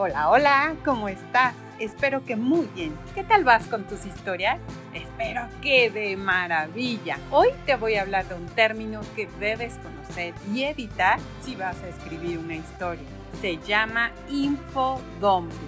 Hola, 0.00 0.30
hola, 0.30 0.76
¿cómo 0.84 1.08
estás? 1.08 1.54
Espero 1.80 2.24
que 2.24 2.36
muy 2.36 2.68
bien. 2.72 2.96
¿Qué 3.16 3.24
tal 3.24 3.42
vas 3.42 3.66
con 3.66 3.82
tus 3.82 4.06
historias? 4.06 4.60
Espero 4.94 5.48
que 5.60 5.90
de 5.90 6.16
maravilla. 6.16 7.18
Hoy 7.32 7.48
te 7.66 7.74
voy 7.74 7.96
a 7.96 8.02
hablar 8.02 8.28
de 8.28 8.36
un 8.36 8.46
término 8.46 9.00
que 9.16 9.26
debes 9.40 9.74
conocer 9.78 10.34
y 10.54 10.62
evitar 10.62 11.18
si 11.42 11.56
vas 11.56 11.82
a 11.82 11.88
escribir 11.88 12.38
una 12.38 12.54
historia. 12.54 13.02
Se 13.40 13.56
llama 13.56 14.12
infodumping. 14.30 15.58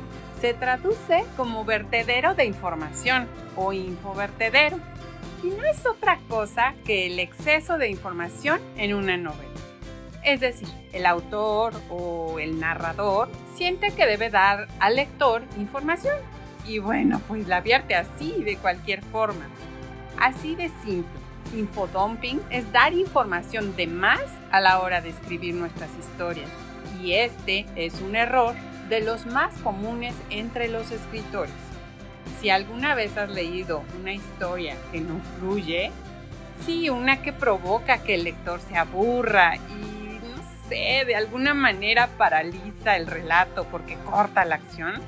Se 0.40 0.54
traduce 0.54 1.24
como 1.36 1.64
vertedero 1.64 2.36
de 2.36 2.44
información 2.44 3.26
o 3.56 3.72
infovertedero. 3.72 4.78
Y 5.42 5.48
no 5.48 5.64
es 5.64 5.84
otra 5.84 6.20
cosa 6.28 6.74
que 6.84 7.06
el 7.06 7.18
exceso 7.18 7.78
de 7.78 7.88
información 7.88 8.60
en 8.76 8.94
una 8.94 9.16
novela. 9.16 9.49
Es 10.22 10.40
decir, 10.40 10.68
el 10.92 11.06
autor 11.06 11.72
o 11.88 12.38
el 12.38 12.60
narrador 12.60 13.28
siente 13.54 13.92
que 13.92 14.06
debe 14.06 14.30
dar 14.30 14.68
al 14.78 14.96
lector 14.96 15.42
información 15.56 16.16
y 16.66 16.78
bueno, 16.78 17.20
pues 17.26 17.48
la 17.48 17.60
vierte 17.60 17.94
así 17.94 18.42
de 18.44 18.56
cualquier 18.56 19.02
forma. 19.02 19.48
Así 20.18 20.54
de 20.54 20.70
simple. 20.84 21.20
Infodumping 21.54 22.40
es 22.50 22.70
dar 22.70 22.92
información 22.92 23.74
de 23.76 23.86
más 23.86 24.20
a 24.52 24.60
la 24.60 24.80
hora 24.80 25.00
de 25.00 25.08
escribir 25.08 25.54
nuestras 25.54 25.90
historias 25.98 26.48
y 27.02 27.14
este 27.14 27.66
es 27.74 28.00
un 28.00 28.14
error 28.14 28.54
de 28.88 29.00
los 29.00 29.26
más 29.26 29.56
comunes 29.58 30.14
entre 30.28 30.68
los 30.68 30.90
escritores. 30.90 31.54
Si 32.40 32.50
alguna 32.50 32.94
vez 32.94 33.16
has 33.16 33.30
leído 33.30 33.82
una 34.00 34.12
historia 34.12 34.76
que 34.92 35.00
no 35.00 35.20
fluye, 35.38 35.90
sí, 36.64 36.90
una 36.90 37.22
que 37.22 37.32
provoca 37.32 37.98
que 38.02 38.14
el 38.14 38.24
lector 38.24 38.60
se 38.60 38.76
aburra 38.76 39.56
y 39.56 39.89
de 40.76 41.16
alguna 41.16 41.54
manera 41.54 42.08
paraliza 42.16 42.96
el 42.96 43.06
relato 43.06 43.64
porque 43.64 43.96
corta 44.04 44.44
la 44.44 44.56
acción? 44.56 45.00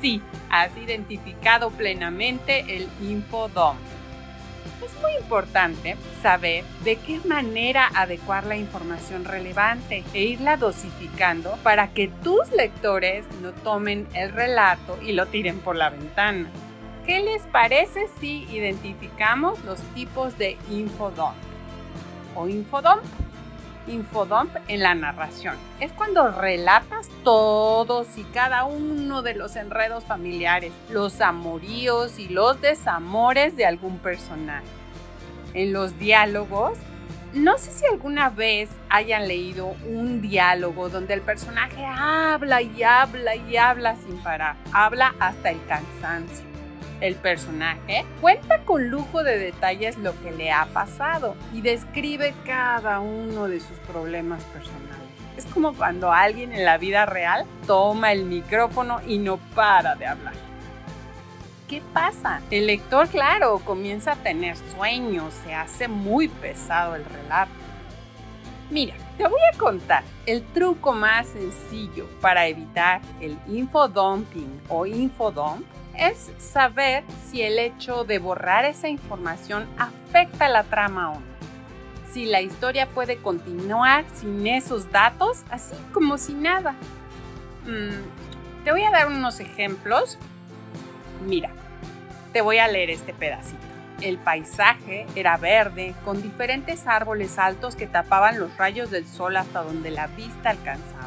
Sí, 0.00 0.22
has 0.50 0.76
identificado 0.76 1.70
plenamente 1.70 2.76
el 2.76 2.88
infodom. 3.02 3.76
Es 4.84 5.00
muy 5.00 5.12
importante 5.20 5.96
saber 6.22 6.64
de 6.84 6.96
qué 6.96 7.20
manera 7.24 7.88
adecuar 7.94 8.44
la 8.44 8.56
información 8.56 9.24
relevante 9.24 10.02
e 10.12 10.22
irla 10.24 10.56
dosificando 10.56 11.56
para 11.62 11.88
que 11.92 12.08
tus 12.08 12.50
lectores 12.50 13.24
no 13.40 13.52
tomen 13.52 14.08
el 14.14 14.32
relato 14.32 14.98
y 15.02 15.12
lo 15.12 15.26
tiren 15.26 15.60
por 15.60 15.76
la 15.76 15.90
ventana. 15.90 16.50
¿Qué 17.06 17.20
les 17.20 17.42
parece 17.42 18.06
si 18.20 18.44
identificamos 18.44 19.62
los 19.64 19.80
tipos 19.94 20.36
de 20.38 20.56
infodom 20.70 21.34
o 22.34 22.48
infodump? 22.48 23.02
Infodump 23.86 24.54
en 24.68 24.80
la 24.80 24.94
narración. 24.94 25.56
Es 25.80 25.92
cuando 25.92 26.30
relatas 26.30 27.08
todos 27.24 28.16
y 28.16 28.24
cada 28.24 28.64
uno 28.64 29.22
de 29.22 29.34
los 29.34 29.56
enredos 29.56 30.04
familiares, 30.04 30.72
los 30.90 31.20
amoríos 31.20 32.18
y 32.18 32.28
los 32.28 32.60
desamores 32.60 33.56
de 33.56 33.66
algún 33.66 33.98
personaje. 33.98 34.66
En 35.54 35.72
los 35.72 35.98
diálogos, 35.98 36.78
no 37.34 37.56
sé 37.58 37.70
si 37.70 37.86
alguna 37.86 38.28
vez 38.30 38.70
hayan 38.88 39.26
leído 39.26 39.74
un 39.88 40.20
diálogo 40.20 40.88
donde 40.88 41.14
el 41.14 41.22
personaje 41.22 41.84
habla 41.84 42.60
y 42.60 42.82
habla 42.82 43.36
y 43.36 43.56
habla 43.56 43.96
sin 43.96 44.18
parar, 44.18 44.56
habla 44.72 45.14
hasta 45.18 45.50
el 45.50 45.64
cansancio 45.66 46.51
el 47.02 47.16
personaje, 47.16 48.06
cuenta 48.20 48.60
con 48.64 48.88
lujo 48.88 49.24
de 49.24 49.36
detalles 49.36 49.98
lo 49.98 50.18
que 50.22 50.30
le 50.30 50.52
ha 50.52 50.66
pasado 50.66 51.36
y 51.52 51.60
describe 51.60 52.32
cada 52.46 53.00
uno 53.00 53.48
de 53.48 53.60
sus 53.60 53.76
problemas 53.88 54.42
personales. 54.44 54.92
Es 55.36 55.46
como 55.46 55.74
cuando 55.74 56.12
alguien 56.12 56.52
en 56.52 56.64
la 56.64 56.78
vida 56.78 57.04
real 57.04 57.44
toma 57.66 58.12
el 58.12 58.24
micrófono 58.24 59.00
y 59.06 59.18
no 59.18 59.38
para 59.54 59.96
de 59.96 60.06
hablar. 60.06 60.34
¿Qué 61.68 61.82
pasa? 61.92 62.40
El 62.50 62.66
lector, 62.66 63.08
claro, 63.08 63.58
comienza 63.64 64.12
a 64.12 64.16
tener 64.16 64.56
sueños, 64.56 65.34
se 65.42 65.54
hace 65.54 65.88
muy 65.88 66.28
pesado 66.28 66.94
el 66.94 67.04
relato. 67.04 67.50
Mira, 68.70 68.94
te 69.16 69.26
voy 69.26 69.40
a 69.52 69.58
contar 69.58 70.04
el 70.24 70.42
truco 70.42 70.92
más 70.92 71.26
sencillo 71.26 72.06
para 72.20 72.46
evitar 72.46 73.00
el 73.20 73.36
infodumping 73.48 74.60
o 74.68 74.86
infodump 74.86 75.66
es 75.96 76.32
saber 76.38 77.04
si 77.30 77.42
el 77.42 77.58
hecho 77.58 78.04
de 78.04 78.18
borrar 78.18 78.64
esa 78.64 78.88
información 78.88 79.68
afecta 79.78 80.48
la 80.48 80.64
trama 80.64 81.12
o 81.12 81.14
no. 81.14 81.32
Si 82.12 82.26
la 82.26 82.42
historia 82.42 82.88
puede 82.88 83.16
continuar 83.16 84.04
sin 84.12 84.46
esos 84.46 84.90
datos, 84.90 85.44
así 85.50 85.76
como 85.92 86.18
si 86.18 86.34
nada. 86.34 86.72
Mm, 87.64 88.64
te 88.64 88.70
voy 88.70 88.82
a 88.82 88.90
dar 88.90 89.06
unos 89.06 89.40
ejemplos. 89.40 90.18
Mira, 91.26 91.50
te 92.32 92.40
voy 92.40 92.58
a 92.58 92.68
leer 92.68 92.90
este 92.90 93.14
pedacito. 93.14 93.58
El 94.02 94.18
paisaje 94.18 95.06
era 95.14 95.36
verde, 95.36 95.94
con 96.04 96.20
diferentes 96.20 96.86
árboles 96.86 97.38
altos 97.38 97.76
que 97.76 97.86
tapaban 97.86 98.38
los 98.38 98.56
rayos 98.56 98.90
del 98.90 99.06
sol 99.06 99.36
hasta 99.36 99.62
donde 99.62 99.90
la 99.90 100.08
vista 100.08 100.50
alcanzaba. 100.50 101.01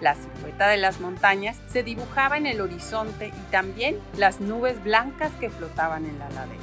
La 0.00 0.14
silueta 0.14 0.68
de 0.68 0.76
las 0.76 1.00
montañas 1.00 1.60
se 1.68 1.82
dibujaba 1.82 2.36
en 2.36 2.46
el 2.46 2.60
horizonte 2.60 3.28
y 3.28 3.50
también 3.50 3.98
las 4.16 4.40
nubes 4.40 4.82
blancas 4.82 5.32
que 5.40 5.50
flotaban 5.50 6.06
en 6.06 6.18
la 6.18 6.28
ladera. 6.30 6.62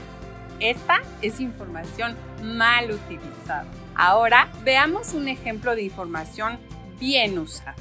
Esta 0.60 1.02
es 1.22 1.42
información 1.42 2.16
mal 2.42 2.92
utilizada. 2.92 3.66
Ahora 3.94 4.50
veamos 4.64 5.14
un 5.14 5.28
ejemplo 5.28 5.76
de 5.76 5.84
información 5.84 6.60
bien 6.98 7.38
usada. 7.38 7.76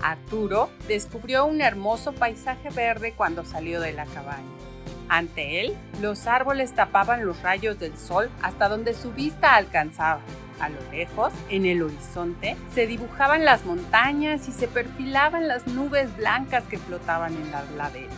Arturo 0.00 0.70
descubrió 0.86 1.44
un 1.44 1.60
hermoso 1.60 2.12
paisaje 2.12 2.70
verde 2.70 3.12
cuando 3.16 3.44
salió 3.44 3.80
de 3.80 3.92
la 3.92 4.06
cabaña. 4.06 4.46
Ante 5.10 5.60
él, 5.60 5.76
los 6.00 6.26
árboles 6.26 6.74
tapaban 6.74 7.26
los 7.26 7.42
rayos 7.42 7.78
del 7.78 7.96
sol 7.96 8.30
hasta 8.42 8.68
donde 8.68 8.94
su 8.94 9.12
vista 9.12 9.56
alcanzaba. 9.56 10.20
A 10.60 10.68
lo 10.68 10.78
lejos, 10.90 11.32
en 11.50 11.66
el 11.66 11.82
horizonte, 11.82 12.56
se 12.74 12.86
dibujaban 12.86 13.44
las 13.44 13.64
montañas 13.64 14.48
y 14.48 14.52
se 14.52 14.66
perfilaban 14.66 15.46
las 15.46 15.66
nubes 15.66 16.16
blancas 16.16 16.64
que 16.64 16.78
flotaban 16.78 17.34
en 17.34 17.50
la 17.52 17.62
ladera. 17.76 18.12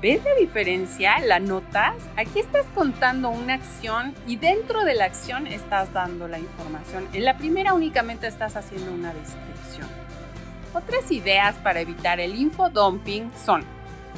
¿Ves 0.00 0.22
la 0.24 0.34
diferencia? 0.38 1.18
¿La 1.20 1.38
notas? 1.38 1.94
Aquí 2.16 2.38
estás 2.40 2.66
contando 2.74 3.30
una 3.30 3.54
acción 3.54 4.14
y 4.26 4.36
dentro 4.36 4.84
de 4.84 4.94
la 4.94 5.06
acción 5.06 5.46
estás 5.46 5.92
dando 5.92 6.28
la 6.28 6.38
información. 6.38 7.08
En 7.12 7.24
la 7.24 7.36
primera 7.36 7.74
únicamente 7.74 8.26
estás 8.26 8.56
haciendo 8.56 8.92
una 8.92 9.12
descripción. 9.12 9.88
Otras 10.74 11.10
ideas 11.10 11.56
para 11.56 11.80
evitar 11.80 12.20
el 12.20 12.34
infodumping 12.36 13.30
son, 13.42 13.64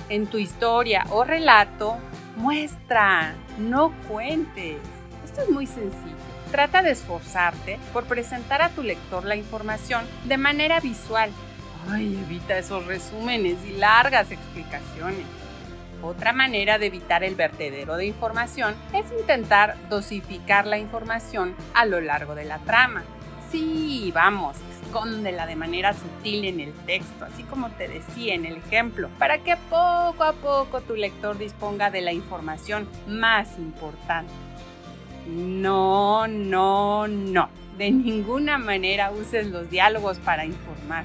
en 0.08 0.26
tu 0.26 0.38
historia 0.38 1.04
o 1.10 1.24
relato, 1.24 1.96
muestra, 2.36 3.34
no 3.58 3.92
cuentes. 4.08 4.78
Esto 5.28 5.42
es 5.42 5.50
muy 5.50 5.66
sencillo. 5.66 6.16
Trata 6.50 6.80
de 6.80 6.92
esforzarte 6.92 7.78
por 7.92 8.04
presentar 8.04 8.62
a 8.62 8.70
tu 8.70 8.82
lector 8.82 9.26
la 9.26 9.36
información 9.36 10.06
de 10.24 10.38
manera 10.38 10.80
visual. 10.80 11.30
Ay, 11.90 12.18
evita 12.24 12.56
esos 12.56 12.86
resúmenes 12.86 13.58
y 13.66 13.72
largas 13.72 14.30
explicaciones. 14.30 15.26
Otra 16.00 16.32
manera 16.32 16.78
de 16.78 16.86
evitar 16.86 17.24
el 17.24 17.34
vertedero 17.34 17.98
de 17.98 18.06
información 18.06 18.74
es 18.94 19.04
intentar 19.20 19.76
dosificar 19.90 20.66
la 20.66 20.78
información 20.78 21.54
a 21.74 21.84
lo 21.84 22.00
largo 22.00 22.34
de 22.34 22.46
la 22.46 22.58
trama. 22.60 23.04
Sí, 23.50 24.10
vamos, 24.14 24.56
escóndela 24.82 25.46
de 25.46 25.56
manera 25.56 25.92
sutil 25.92 26.46
en 26.46 26.60
el 26.60 26.72
texto, 26.86 27.26
así 27.26 27.42
como 27.42 27.68
te 27.72 27.86
decía 27.86 28.34
en 28.34 28.46
el 28.46 28.56
ejemplo, 28.56 29.10
para 29.18 29.38
que 29.44 29.58
poco 29.68 30.24
a 30.24 30.32
poco 30.32 30.80
tu 30.80 30.96
lector 30.96 31.36
disponga 31.36 31.90
de 31.90 32.00
la 32.00 32.14
información 32.14 32.88
más 33.06 33.58
importante. 33.58 34.32
No, 35.28 36.26
no, 36.26 37.06
no. 37.06 37.50
De 37.76 37.90
ninguna 37.90 38.58
manera 38.58 39.12
uses 39.12 39.46
los 39.48 39.70
diálogos 39.70 40.18
para 40.18 40.44
informar. 40.44 41.04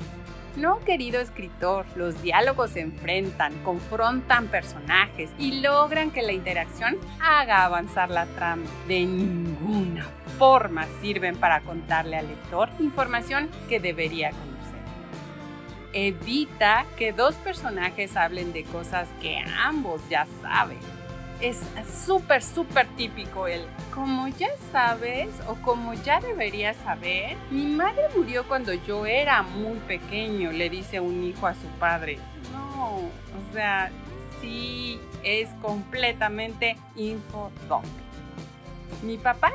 No, 0.55 0.79
querido 0.79 1.19
escritor, 1.19 1.85
los 1.95 2.21
diálogos 2.21 2.75
enfrentan, 2.75 3.53
confrontan 3.63 4.47
personajes 4.47 5.31
y 5.37 5.61
logran 5.61 6.11
que 6.11 6.21
la 6.21 6.31
interacción 6.31 6.97
haga 7.19 7.65
avanzar 7.65 8.09
la 8.09 8.25
trama. 8.27 8.63
De 8.87 9.03
ninguna 9.03 10.07
forma 10.37 10.85
sirven 11.01 11.35
para 11.37 11.61
contarle 11.61 12.17
al 12.17 12.27
lector 12.27 12.69
información 12.79 13.49
que 13.67 13.79
debería 13.79 14.29
conocer. 14.29 14.53
Evita 15.91 16.85
que 16.97 17.13
dos 17.13 17.35
personajes 17.35 18.15
hablen 18.15 18.53
de 18.53 18.63
cosas 18.63 19.09
que 19.21 19.43
ambos 19.59 20.01
ya 20.09 20.27
saben 20.41 21.02
es 21.39 21.59
súper, 22.05 22.41
súper 22.41 22.87
típico 22.95 23.47
el, 23.47 23.61
como 23.93 24.27
ya 24.27 24.49
sabes 24.71 25.29
o 25.47 25.55
como 25.55 25.93
ya 25.93 26.19
deberías 26.19 26.77
saber, 26.77 27.35
mi 27.51 27.65
madre 27.65 28.03
murió 28.15 28.47
cuando 28.47 28.73
yo 28.73 29.05
era 29.05 29.43
muy 29.43 29.77
pequeño, 29.79 30.51
le 30.51 30.69
dice 30.69 30.99
un 30.99 31.23
hijo 31.23 31.47
a 31.47 31.53
su 31.53 31.67
padre. 31.79 32.17
No, 32.51 32.97
o 32.97 33.53
sea, 33.53 33.91
sí 34.41 34.99
es 35.23 35.49
completamente 35.61 36.77
infodump. 36.95 37.85
Mi 39.01 39.17
papá 39.17 39.51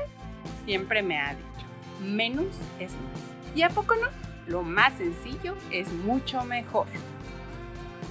siempre 0.64 1.02
me 1.02 1.19
ha 1.19 1.34
dicho, 1.34 1.66
menos 2.00 2.46
es 2.78 2.92
más. 2.92 3.54
¿Y 3.54 3.62
a 3.62 3.70
poco 3.70 3.94
no? 3.96 4.08
Lo 4.46 4.62
más 4.62 4.94
sencillo 4.94 5.54
es 5.70 5.92
mucho 5.92 6.42
mejor. 6.44 6.86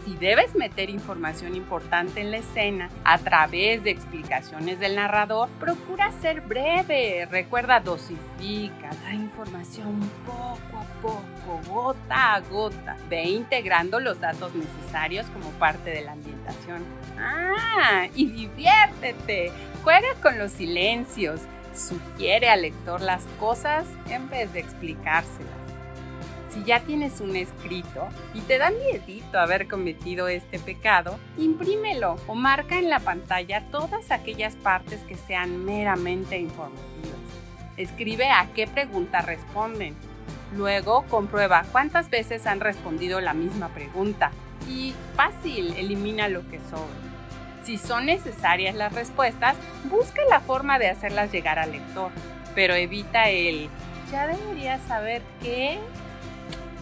Si 0.08 0.16
debes 0.16 0.56
meter 0.56 0.90
información 0.90 1.54
importante 1.54 2.22
en 2.22 2.32
la 2.32 2.38
escena 2.38 2.90
a 3.04 3.18
través 3.18 3.84
de 3.84 3.92
explicaciones 3.92 4.80
del 4.80 4.96
narrador, 4.96 5.50
procura 5.60 6.14
ser 6.14 6.40
breve. 6.40 7.28
Recuerda, 7.30 7.82
dosifica, 7.82 8.90
da 9.04 9.14
información 9.14 10.10
poco 10.26 10.78
a 10.78 11.02
poco, 11.02 11.62
gota 11.68 12.36
a 12.36 12.40
gota. 12.40 12.96
Ve 13.10 13.26
integrando 13.26 14.00
los 14.00 14.22
datos 14.22 14.56
necesarios 14.56 15.26
como 15.26 15.50
parte 15.60 15.90
de 15.90 16.04
la 16.04 16.14
ambientación. 16.14 16.86
Ah, 17.20 18.08
y 18.16 18.28
diviértete. 18.28 19.52
Juega 19.84 20.08
con 20.24 20.40
los 20.40 20.54
silencios. 20.54 21.42
Sugiere 21.76 22.48
al 22.48 22.62
lector 22.62 23.02
las 23.02 23.26
cosas 23.42 23.86
en 24.10 24.30
vez 24.30 24.54
de 24.54 24.62
explicárselas 24.62 25.67
si 26.50 26.64
ya 26.64 26.82
tienes 26.82 27.20
un 27.22 27.36
escrito 27.36 28.08
y 28.34 28.42
te 28.42 28.58
da 28.58 28.72
miedito 28.72 29.40
haber 29.40 29.68
cometido 29.68 30.28
este 30.28 30.60
pecado, 30.60 31.20
imprímelo 31.38 32.18
o 32.28 32.36
marca 32.36 32.78
en 32.78 32.90
la 32.90 33.00
pantalla 33.00 33.66
todas 33.72 34.12
aquellas 34.12 34.56
partes 34.56 35.02
que 35.02 35.16
sean 35.16 35.66
meramente 35.66 36.38
informativas. 36.38 37.18
Escribe 37.76 38.30
a 38.30 38.48
qué 38.54 38.68
pregunta 38.68 39.22
responden. 39.22 39.96
Luego 40.56 41.04
comprueba 41.10 41.66
cuántas 41.72 42.10
veces 42.10 42.48
han 42.48 42.60
respondido 42.60 43.20
la 43.20 43.34
misma 43.34 43.70
pregunta 43.70 44.32
y 44.70 44.94
fácil, 45.16 45.74
elimina 45.78 46.30
lo 46.30 46.48
que 46.50 46.60
sobra. 46.60 47.08
Si 47.64 47.78
son 47.78 48.06
necesarias 48.06 48.76
las 48.76 48.94
respuestas, 48.94 49.58
busca 49.86 50.22
la 50.30 50.40
forma 50.40 50.80
de 50.80 50.90
hacerlas 50.90 51.32
llegar 51.32 51.60
al 51.60 51.74
lector, 51.74 52.12
pero 52.56 52.74
evita 52.76 53.30
el 53.30 53.70
ya 54.12 54.26
deberías 54.28 54.82
saber 54.84 55.22
qué 55.42 55.80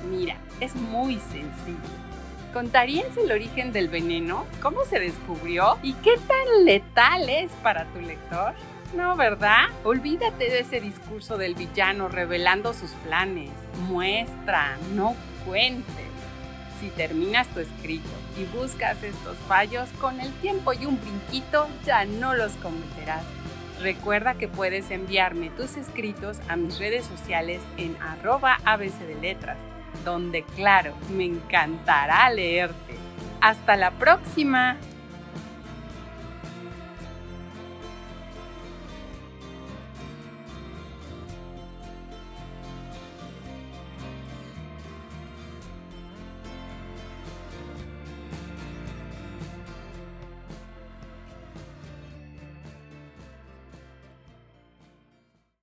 Mira, 0.09 0.37
es 0.59 0.75
muy 0.75 1.15
sencillo. 1.19 1.79
¿Contarías 2.53 3.17
el 3.17 3.31
origen 3.31 3.73
del 3.73 3.89
veneno? 3.89 4.45
¿Cómo 4.61 4.85
se 4.85 4.99
descubrió? 4.99 5.77
¿Y 5.83 5.93
qué 5.95 6.15
tan 6.17 6.63
letal 6.63 7.29
es 7.29 7.51
para 7.63 7.85
tu 7.85 7.99
lector? 7.99 8.53
No, 8.95 9.17
¿verdad? 9.17 9.65
Olvídate 9.83 10.49
de 10.49 10.59
ese 10.59 10.79
discurso 10.79 11.37
del 11.37 11.55
villano 11.55 12.07
revelando 12.07 12.73
sus 12.73 12.91
planes. 12.91 13.49
Muestra, 13.89 14.77
no 14.93 15.15
cuentes. 15.45 16.05
Si 16.79 16.89
terminas 16.91 17.47
tu 17.49 17.59
escrito 17.59 18.07
y 18.37 18.45
buscas 18.57 19.03
estos 19.03 19.35
fallos, 19.49 19.89
con 19.99 20.21
el 20.21 20.31
tiempo 20.35 20.71
y 20.71 20.85
un 20.85 20.99
brinquito 21.01 21.67
ya 21.85 22.05
no 22.05 22.35
los 22.35 22.53
cometerás. 22.53 23.23
Recuerda 23.81 24.35
que 24.35 24.47
puedes 24.47 24.91
enviarme 24.91 25.49
tus 25.49 25.75
escritos 25.75 26.37
a 26.47 26.55
mis 26.55 26.79
redes 26.79 27.05
sociales 27.05 27.61
en 27.75 27.97
arroba 28.01 28.59
abc 28.63 28.99
de 28.99 29.15
letras 29.15 29.57
donde 30.05 30.43
claro, 30.55 30.93
me 31.09 31.25
encantará 31.25 32.29
leerte. 32.29 32.95
Hasta 33.41 33.75
la 33.75 33.91
próxima. 33.91 34.77